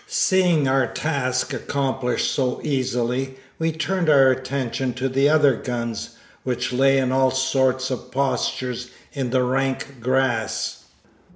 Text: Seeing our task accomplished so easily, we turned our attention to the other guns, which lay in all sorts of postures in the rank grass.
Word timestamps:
Seeing 0.07 0.67
our 0.67 0.87
task 0.87 1.53
accomplished 1.53 2.31
so 2.31 2.59
easily, 2.63 3.37
we 3.59 3.71
turned 3.71 4.09
our 4.09 4.31
attention 4.31 4.95
to 4.95 5.07
the 5.07 5.29
other 5.29 5.53
guns, 5.55 6.17
which 6.43 6.73
lay 6.73 6.97
in 6.97 7.11
all 7.11 7.29
sorts 7.29 7.91
of 7.91 8.09
postures 8.09 8.89
in 9.13 9.29
the 9.29 9.43
rank 9.43 9.97
grass. 10.01 10.85